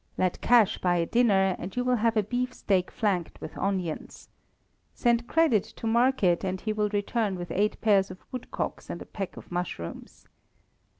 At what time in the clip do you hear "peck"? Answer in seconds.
9.05-9.37